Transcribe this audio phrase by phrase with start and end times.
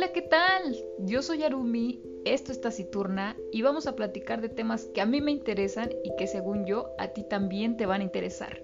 [0.00, 0.82] Hola, ¿qué tal?
[1.00, 5.20] Yo soy Arumi, esto es Taciturna y vamos a platicar de temas que a mí
[5.20, 8.62] me interesan y que según yo a ti también te van a interesar.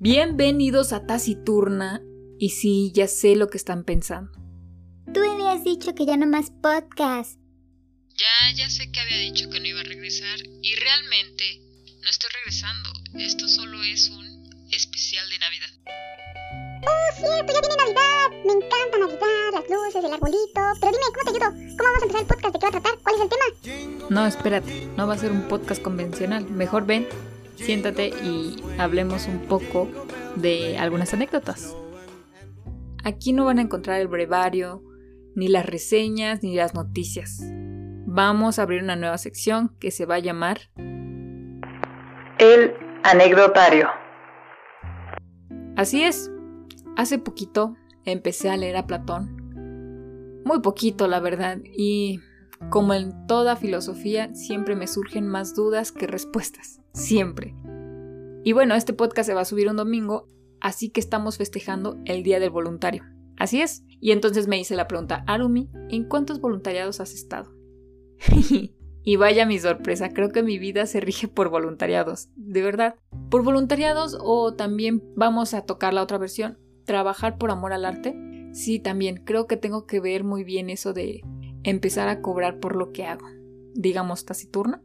[0.00, 2.02] Bienvenidos a Taciturna
[2.40, 4.32] y sí, ya sé lo que están pensando.
[5.14, 7.38] Tú habías dicho que ya no más podcast.
[8.16, 11.69] Ya, ya sé que había dicho que no iba a regresar y realmente
[12.02, 12.90] no estoy regresando.
[13.18, 15.68] Esto solo es un especial de Navidad.
[16.82, 18.30] Oh, cierto, ya viene Navidad.
[18.46, 20.60] Me encanta Navidad, las luces, el arbolito.
[20.80, 21.76] Pero dime, ¿cómo te ayudo?
[21.76, 22.54] ¿Cómo vamos a empezar el podcast?
[22.54, 22.98] ¿De qué va a tratar?
[23.02, 24.08] ¿Cuál es el tema?
[24.08, 26.44] No, espérate, no va a ser un podcast convencional.
[26.46, 27.06] Mejor ven,
[27.56, 29.90] siéntate y hablemos un poco
[30.36, 31.74] de algunas anécdotas.
[33.04, 34.82] Aquí no van a encontrar el brevario,
[35.34, 37.40] ni las reseñas, ni las noticias
[38.12, 40.62] vamos a abrir una nueva sección que se va a llamar
[42.40, 43.90] El anecdotario.
[45.76, 46.30] Así es,
[46.96, 50.40] hace poquito empecé a leer a Platón.
[50.46, 52.18] Muy poquito, la verdad, y
[52.70, 57.54] como en toda filosofía, siempre me surgen más dudas que respuestas, siempre.
[58.42, 60.26] Y bueno, este podcast se va a subir un domingo,
[60.62, 63.04] así que estamos festejando el Día del Voluntario.
[63.36, 63.84] Así es.
[64.00, 67.52] Y entonces me hice la pregunta, Arumi, ¿en cuántos voluntariados has estado?
[69.02, 72.96] y vaya mi sorpresa, creo que mi vida se rige por voluntariados, de verdad.
[73.30, 78.14] Por voluntariados o también vamos a tocar la otra versión, trabajar por amor al arte.
[78.52, 81.22] Sí, también creo que tengo que ver muy bien eso de
[81.62, 83.26] empezar a cobrar por lo que hago.
[83.74, 84.82] Digamos taciturna.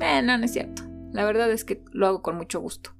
[0.00, 0.82] Eh, no, no es cierto.
[1.12, 2.90] La verdad es que lo hago con mucho gusto.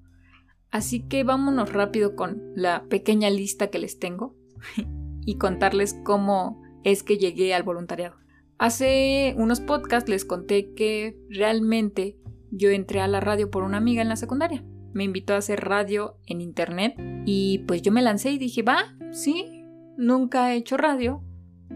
[0.71, 4.37] Así que vámonos rápido con la pequeña lista que les tengo
[5.27, 8.17] y contarles cómo es que llegué al voluntariado.
[8.59, 12.19] Hace unos podcasts les conté que realmente
[12.51, 14.65] yo entré a la radio por una amiga en la secundaria.
[14.92, 16.94] Me invitó a hacer radio en internet
[17.25, 19.65] y pues yo me lancé y dije, va, sí,
[19.97, 21.22] nunca he hecho radio,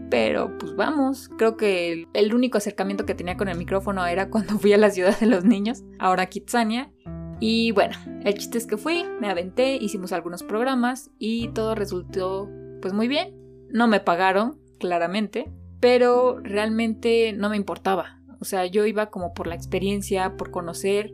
[0.09, 4.57] pero pues vamos, creo que el, único acercamiento que tenía con el micrófono era cuando
[4.59, 6.91] fui a la ciudad de los niños, ahora Kitsania.
[7.39, 12.49] Y bueno, el chiste es que fui, me aventé, hicimos algunos programas y todo resultó
[12.81, 13.35] pues muy bien.
[13.69, 15.51] No me pagaron, claramente,
[15.83, 18.21] pero realmente no me importaba.
[18.39, 21.11] O sea, yo iba como por la experiencia, por conocer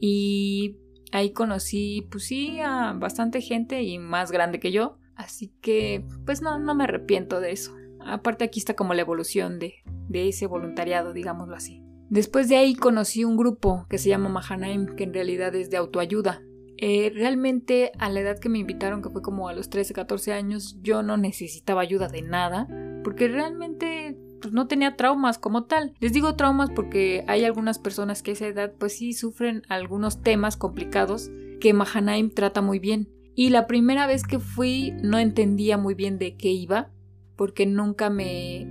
[0.00, 0.76] y
[1.10, 4.98] ahí conocí, pues sí, a bastante gente y más grande que yo.
[5.16, 7.74] Así que, pues no, no me arrepiento de eso.
[7.98, 9.74] Aparte aquí está como la evolución de,
[10.08, 11.82] de ese voluntariado, digámoslo así.
[12.08, 15.78] Después de ahí conocí un grupo que se llama Mahanaim, que en realidad es de
[15.78, 16.44] autoayuda.
[16.78, 20.32] Eh, realmente a la edad que me invitaron, que fue como a los 13, 14
[20.32, 22.68] años, yo no necesitaba ayuda de nada,
[23.06, 25.94] porque realmente pues, no tenía traumas como tal.
[26.00, 30.22] Les digo traumas porque hay algunas personas que a esa edad pues sí sufren algunos
[30.22, 31.30] temas complicados
[31.60, 33.08] que Mahanaim trata muy bien.
[33.36, 36.90] Y la primera vez que fui no entendía muy bien de qué iba,
[37.36, 38.66] porque nunca me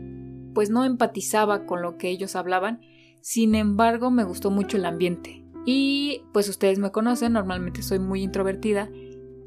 [0.54, 2.82] pues no empatizaba con lo que ellos hablaban.
[3.22, 5.46] Sin embargo, me gustó mucho el ambiente.
[5.66, 8.90] Y pues ustedes me conocen, normalmente soy muy introvertida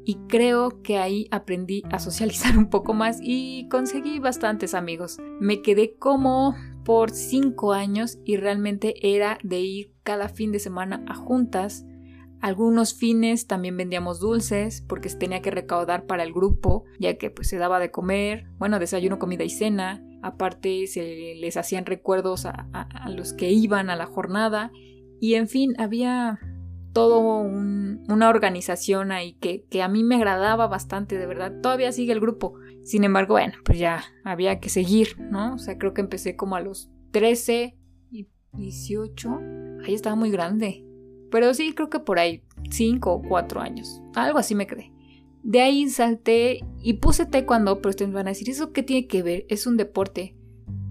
[0.05, 5.17] y creo que ahí aprendí a socializar un poco más y conseguí bastantes amigos.
[5.39, 11.03] Me quedé como por cinco años y realmente era de ir cada fin de semana
[11.07, 11.85] a juntas.
[12.41, 17.29] Algunos fines también vendíamos dulces porque se tenía que recaudar para el grupo, ya que
[17.29, 20.03] pues se daba de comer, bueno, desayuno, comida y cena.
[20.21, 24.71] Aparte se les hacían recuerdos a, a los que iban a la jornada
[25.19, 26.39] y en fin, había
[26.99, 31.53] todo una organización ahí que, que, a mí me agradaba bastante, de verdad.
[31.61, 32.55] Todavía sigue el grupo.
[32.83, 35.55] Sin embargo, bueno, pues ya había que seguir, ¿no?
[35.55, 37.77] O sea, creo que empecé como a los 13
[38.11, 39.39] y 18.
[39.85, 40.85] Ahí estaba muy grande.
[41.31, 44.01] Pero sí, creo que por ahí 5 o 4 años.
[44.15, 44.91] Algo así me quedé.
[45.41, 49.23] De ahí salté y puse taekwondo, pero ustedes van a decir, ¿eso qué tiene que
[49.23, 49.45] ver?
[49.47, 50.35] Es un deporte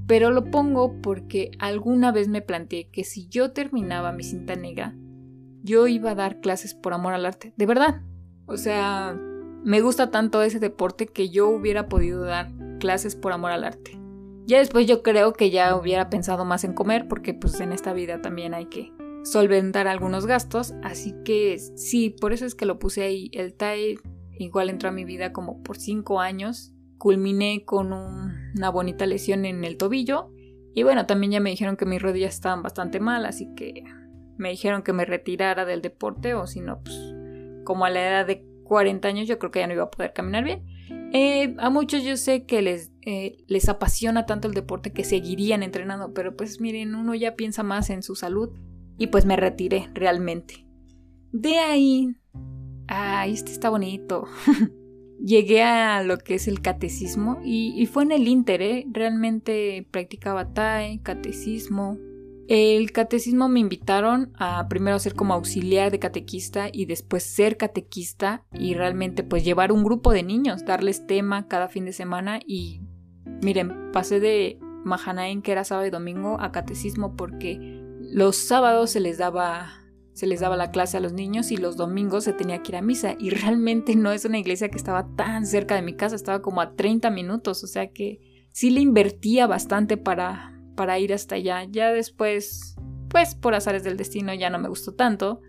[0.08, 4.96] pero lo pongo porque alguna vez me planteé que si yo terminaba mi cinta negra,
[5.68, 8.02] yo iba a dar clases por amor al arte, de verdad.
[8.46, 9.16] O sea,
[9.64, 12.50] me gusta tanto ese deporte que yo hubiera podido dar
[12.80, 13.98] clases por amor al arte.
[14.46, 17.92] Ya después yo creo que ya hubiera pensado más en comer porque pues en esta
[17.92, 18.92] vida también hay que
[19.22, 23.30] solventar algunos gastos, así que sí, por eso es que lo puse ahí.
[23.34, 23.98] El TAE
[24.38, 29.64] igual entró a mi vida como por cinco años culminé con una bonita lesión en
[29.64, 30.30] el tobillo.
[30.74, 33.84] Y bueno, también ya me dijeron que mis rodillas estaban bastante mal, así que
[34.38, 36.96] me dijeron que me retirara del deporte o si no, pues
[37.64, 40.12] como a la edad de 40 años yo creo que ya no iba a poder
[40.12, 40.64] caminar bien.
[41.12, 45.62] Eh, a muchos yo sé que les, eh, les apasiona tanto el deporte que seguirían
[45.62, 48.50] entrenando, pero pues miren, uno ya piensa más en su salud
[48.98, 50.66] y pues me retiré realmente.
[51.32, 52.16] de ahí,
[52.86, 54.24] ay, este está bonito.
[55.24, 58.86] Llegué a lo que es el catecismo y, fue en el Inter, ¿eh?
[58.90, 61.98] realmente practicaba TAE, catecismo.
[62.48, 68.42] El catecismo me invitaron a primero ser como auxiliar de catequista y después ser catequista
[68.54, 72.80] y realmente pues llevar un grupo de niños, darles tema cada fin de semana y
[73.42, 79.00] miren, pasé de Mahanaim que era sábado y domingo a catecismo porque los sábados se
[79.00, 79.74] les daba
[80.14, 82.76] se les daba la clase a los niños y los domingos se tenía que ir
[82.76, 83.14] a misa.
[83.20, 86.60] Y realmente no es una iglesia que estaba tan cerca de mi casa, estaba como
[86.60, 91.64] a 30 minutos, o sea que sí le invertía bastante para, para ir hasta allá.
[91.68, 92.76] Ya después,
[93.10, 95.40] pues por azares del destino ya no me gustó tanto.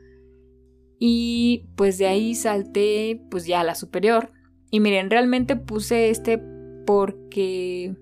[0.98, 4.32] Y pues de ahí salté pues ya a la superior.
[4.72, 6.42] Y miren, realmente puse este
[6.88, 7.96] porque...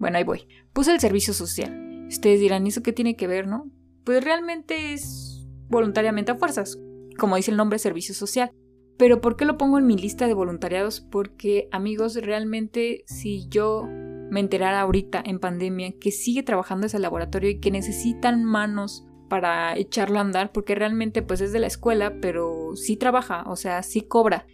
[0.00, 0.48] Bueno, ahí voy.
[0.72, 2.06] Puse el servicio social.
[2.08, 3.70] Ustedes dirán, ¿y eso qué tiene que ver, no?
[4.04, 6.76] Pues realmente es voluntariamente a fuerzas,
[7.16, 8.50] como dice el nombre servicio social.
[8.98, 11.00] Pero ¿por qué lo pongo en mi lista de voluntariados?
[11.00, 13.88] Porque amigos, realmente si yo
[14.32, 19.76] me enterara ahorita en pandemia que sigue trabajando ese laboratorio y que necesitan manos para
[19.76, 23.82] echarlo a andar, porque realmente pues es de la escuela, pero sí trabaja, o sea,
[23.82, 24.46] sí cobra.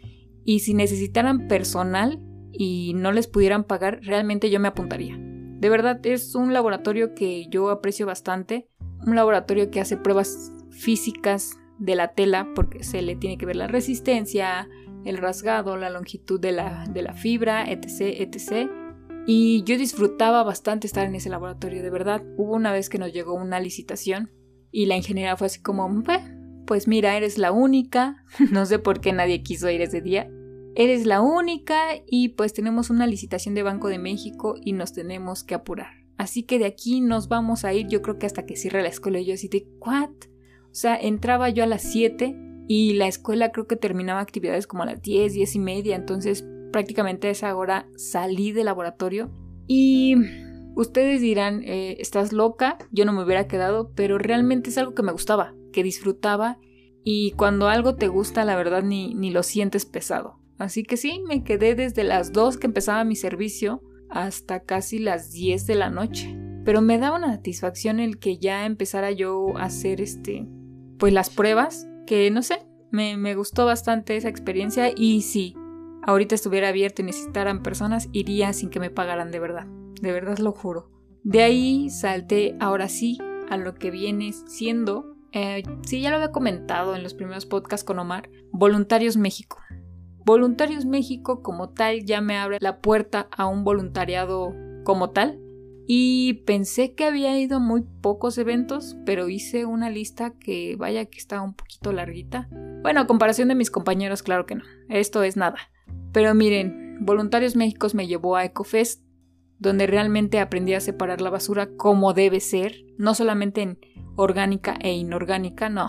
[0.45, 2.21] Y si necesitaran personal
[2.51, 5.17] y no les pudieran pagar, realmente yo me apuntaría.
[5.17, 8.69] De verdad, es un laboratorio que yo aprecio bastante,
[9.07, 13.55] un laboratorio que hace pruebas físicas de la tela porque se le tiene que ver
[13.55, 14.69] la resistencia,
[15.05, 18.69] el rasgado, la longitud de la, de la fibra, etc, etc.
[19.31, 22.25] Y yo disfrutaba bastante estar en ese laboratorio, de verdad.
[22.39, 24.31] Hubo una vez que nos llegó una licitación
[24.73, 26.03] y la ingeniera fue así como,
[26.67, 30.31] pues mira, eres la única, no sé por qué nadie quiso ir ese día,
[30.75, 31.77] eres la única
[32.07, 35.91] y pues tenemos una licitación de Banco de México y nos tenemos que apurar.
[36.17, 38.89] Así que de aquí nos vamos a ir, yo creo que hasta que cierre la
[38.89, 39.19] escuela.
[39.19, 40.09] Y yo así de, ¿what?
[40.71, 42.35] O sea, entraba yo a las 7
[42.67, 46.47] y la escuela creo que terminaba actividades como a las 10, 10 y media, entonces
[46.73, 49.31] prácticamente a esa hora salí del laboratorio
[49.67, 50.15] y
[50.75, 55.03] ustedes dirán, eh, estás loca, yo no me hubiera quedado, pero realmente es algo que
[55.03, 56.59] me gustaba, que disfrutaba
[57.05, 60.38] y cuando algo te gusta la verdad ni, ni lo sientes pesado.
[60.59, 65.31] Así que sí, me quedé desde las 2 que empezaba mi servicio hasta casi las
[65.31, 66.37] 10 de la noche.
[66.65, 70.47] Pero me daba una satisfacción el que ya empezara yo a hacer este
[70.99, 75.55] pues las pruebas, que no sé, me, me gustó bastante esa experiencia y si
[76.08, 79.66] ahorita estuviera abierto y necesitaran personas, iría sin que me pagaran de verdad,
[80.00, 80.90] de verdad lo juro.
[81.22, 83.19] De ahí salté ahora sí
[83.50, 87.84] a lo que viene siendo, eh, sí ya lo había comentado en los primeros podcasts
[87.84, 89.58] con Omar, Voluntarios México.
[90.25, 95.38] Voluntarios México como tal ya me abre la puerta a un voluntariado como tal,
[95.87, 101.06] y pensé que había ido a muy pocos eventos, pero hice una lista que vaya
[101.06, 102.49] que está un poquito larguita.
[102.82, 104.64] Bueno, a comparación de mis compañeros, claro que no.
[104.90, 105.56] Esto es nada.
[106.12, 109.02] Pero miren, Voluntarios México me llevó a EcoFest,
[109.58, 113.78] donde realmente aprendí a separar la basura como debe ser, no solamente en
[114.16, 115.88] orgánica e inorgánica, no.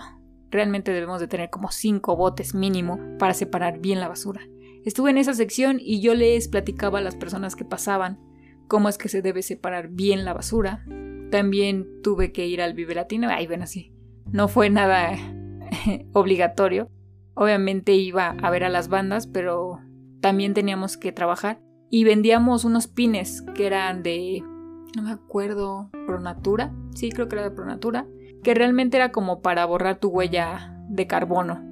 [0.50, 4.40] Realmente debemos de tener como cinco botes mínimo para separar bien la basura.
[4.84, 8.18] Estuve en esa sección y yo les platicaba a las personas que pasaban
[8.66, 10.84] cómo es que se debe separar bien la basura.
[11.30, 13.92] También tuve que ir al Vive Latino, ay, bueno, sí,
[14.26, 15.12] no fue nada
[16.12, 16.88] obligatorio.
[17.34, 19.80] Obviamente iba a ver a las bandas, pero
[20.20, 21.60] también teníamos que trabajar.
[21.90, 24.42] Y vendíamos unos pines que eran de,
[24.96, 28.06] no me acuerdo, Pronatura, sí, creo que era de Pronatura,
[28.42, 31.64] que realmente era como para borrar tu huella de carbono.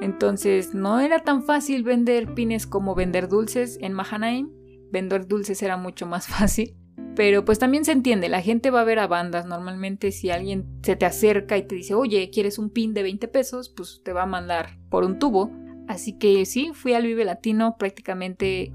[0.00, 4.50] Entonces no era tan fácil vender pines como vender dulces en Mahanaim,
[4.92, 6.76] vender dulces era mucho más fácil.
[7.14, 9.46] Pero pues también se entiende, la gente va a ver a bandas.
[9.46, 13.26] Normalmente si alguien se te acerca y te dice, oye, ¿quieres un pin de 20
[13.28, 13.70] pesos?
[13.74, 15.50] Pues te va a mandar por un tubo.
[15.88, 18.72] Así que sí, fui al Vive Latino prácticamente,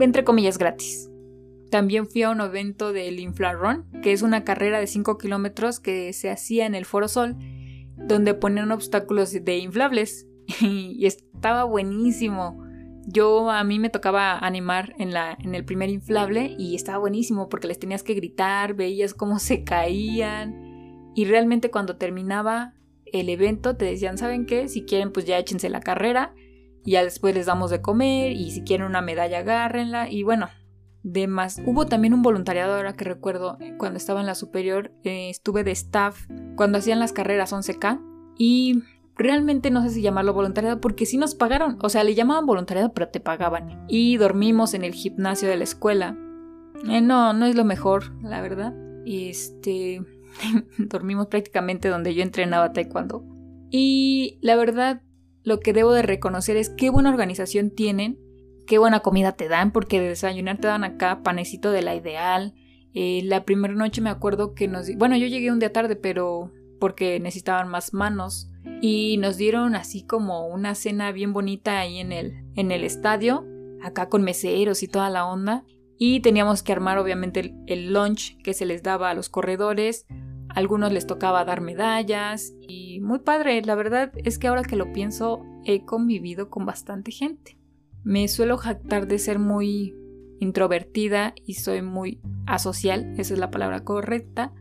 [0.00, 1.10] entre comillas, gratis.
[1.70, 6.12] También fui a un evento del Inflarun, que es una carrera de 5 kilómetros que
[6.12, 7.36] se hacía en el Foro Sol,
[7.96, 10.26] donde ponían obstáculos de inflables.
[10.60, 12.62] y estaba buenísimo.
[13.06, 17.48] Yo a mí me tocaba animar en, la, en el primer inflable y estaba buenísimo
[17.48, 22.72] porque les tenías que gritar, veías cómo se caían y realmente cuando terminaba
[23.04, 24.68] el evento te decían, ¿saben qué?
[24.68, 26.34] Si quieren pues ya échense la carrera
[26.84, 30.48] y ya después les damos de comer y si quieren una medalla agárrenla y bueno,
[31.02, 31.60] demás.
[31.64, 35.64] Hubo también un voluntariado ahora que recuerdo eh, cuando estaba en la superior, eh, estuve
[35.64, 36.26] de staff
[36.56, 38.00] cuando hacían las carreras 11K
[38.36, 38.82] y
[39.16, 42.92] realmente no sé si llamarlo voluntariado porque sí nos pagaron, o sea, le llamaban voluntariado
[42.92, 43.84] pero te pagaban.
[43.88, 46.18] Y dormimos en el gimnasio de la escuela.
[46.88, 48.74] Eh, no, no es lo mejor, la verdad.
[49.06, 50.02] Este,
[50.78, 53.24] dormimos prácticamente donde yo entrenaba taekwondo.
[53.70, 55.02] Y la verdad,
[55.44, 58.18] lo que debo de reconocer es qué buena organización tienen,
[58.66, 62.54] qué buena comida te dan, porque de desayunar te dan acá panecito de la ideal.
[62.94, 64.88] Eh, la primera noche me acuerdo que nos...
[64.96, 68.50] Bueno, yo llegué un día tarde, pero porque necesitaban más manos.
[68.80, 73.44] Y nos dieron así como una cena bien bonita ahí en el, en el estadio,
[73.82, 75.64] acá con meseros y toda la onda.
[75.98, 80.06] Y teníamos que armar obviamente el, el lunch que se les daba a los corredores.
[80.54, 83.60] Algunos les tocaba dar medallas y muy padre.
[83.62, 87.58] La verdad es que ahora que lo pienso he convivido con bastante gente.
[88.04, 89.96] Me suelo jactar de ser muy
[90.40, 94.52] introvertida y soy muy asocial, esa es la palabra correcta.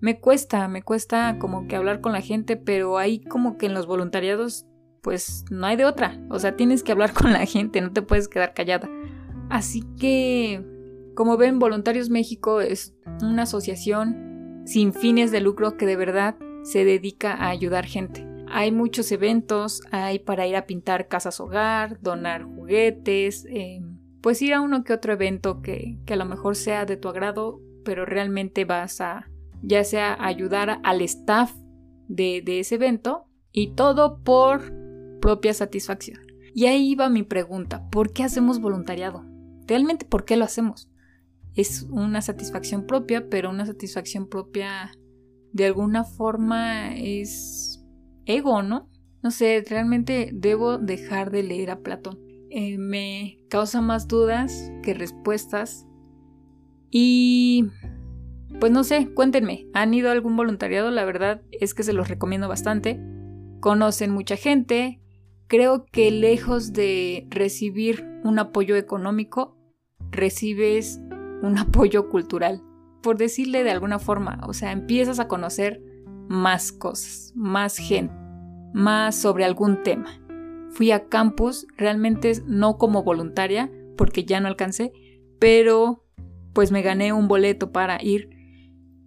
[0.00, 3.74] Me cuesta, me cuesta como que hablar con la gente, pero ahí como que en
[3.74, 4.66] los voluntariados
[5.00, 6.20] pues no hay de otra.
[6.28, 8.88] O sea, tienes que hablar con la gente, no te puedes quedar callada.
[9.48, 10.62] Así que,
[11.14, 14.27] como ven, Voluntarios México es una asociación
[14.68, 18.26] sin fines de lucro que de verdad se dedica a ayudar gente.
[18.50, 23.80] Hay muchos eventos, hay para ir a pintar casas hogar, donar juguetes, eh,
[24.20, 27.62] pues ir a uno que otro evento que, a lo mejor sea de tu agrado,
[27.82, 29.30] pero realmente vas a
[29.62, 31.54] ya sea ayudar al staff
[32.06, 34.70] de, de ese evento y todo por
[35.22, 36.20] propia satisfacción.
[36.54, 39.24] Y ahí va mi pregunta, ¿por qué hacemos voluntariado?
[39.66, 40.90] ¿Realmente por qué lo hacemos?
[41.54, 44.92] Es una satisfacción propia, pero una satisfacción propia
[45.52, 47.84] de alguna forma es
[48.26, 48.88] ego, ¿no?
[49.22, 52.18] No sé, realmente debo dejar de leer a Platón.
[52.50, 55.86] Eh, me causa más dudas que respuestas.
[56.90, 57.66] Y...
[58.60, 60.90] Pues no sé, cuéntenme, ¿han ido a algún voluntariado?
[60.90, 62.98] La verdad es que se los recomiendo bastante.
[63.60, 65.00] Conocen mucha gente.
[65.48, 69.56] Creo que lejos de recibir un apoyo económico,
[70.10, 71.00] recibes
[71.42, 72.62] un apoyo cultural.
[73.02, 75.82] Por decirle de alguna forma, o sea, empiezas a conocer
[76.28, 78.14] más cosas, más gente,
[78.74, 80.20] más sobre algún tema.
[80.70, 84.92] Fui a campus, realmente no como voluntaria, porque ya no alcancé,
[85.38, 86.04] pero
[86.52, 88.30] pues me gané un boleto para ir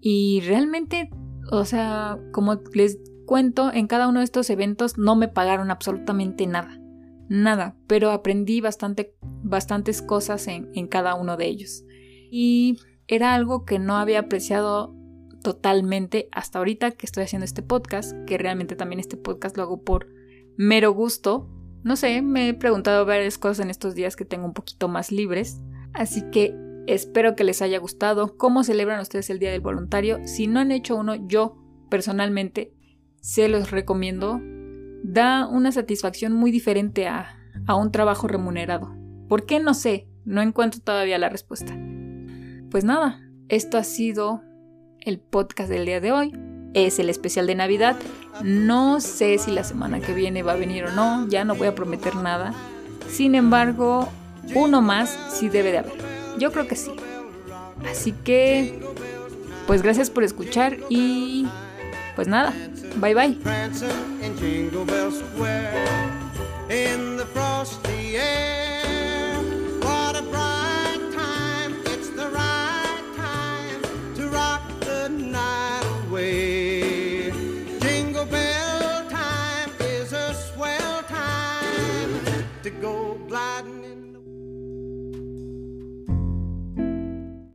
[0.01, 1.09] y realmente,
[1.51, 6.47] o sea, como les cuento, en cada uno de estos eventos no me pagaron absolutamente
[6.47, 6.79] nada,
[7.29, 11.85] nada, pero aprendí bastante, bastantes cosas en, en cada uno de ellos.
[12.31, 14.95] Y era algo que no había apreciado
[15.43, 19.83] totalmente hasta ahorita que estoy haciendo este podcast, que realmente también este podcast lo hago
[19.83, 20.07] por
[20.57, 21.49] mero gusto.
[21.83, 25.11] No sé, me he preguntado varias cosas en estos días que tengo un poquito más
[25.11, 25.61] libres,
[25.93, 26.55] así que
[26.87, 28.37] espero que les haya gustado.
[28.37, 30.19] ¿Cómo celebran ustedes el Día del Voluntario?
[30.25, 31.57] Si no han hecho uno, yo
[31.89, 32.73] personalmente
[33.19, 34.39] se los recomiendo.
[35.03, 37.35] Da una satisfacción muy diferente a,
[37.67, 38.95] a un trabajo remunerado.
[39.27, 39.59] ¿Por qué?
[39.59, 41.75] No sé, no encuentro todavía la respuesta.
[42.71, 44.41] Pues nada, esto ha sido
[45.01, 46.33] el podcast del día de hoy.
[46.73, 47.97] Es el especial de Navidad.
[48.43, 51.67] No sé si la semana que viene va a venir o no, ya no voy
[51.67, 52.53] a prometer nada.
[53.09, 54.07] Sin embargo,
[54.55, 55.97] uno más sí debe de haber.
[56.39, 56.91] Yo creo que sí.
[57.91, 58.79] Así que,
[59.67, 61.47] pues gracias por escuchar y
[62.15, 62.53] pues nada,
[63.01, 63.37] bye bye.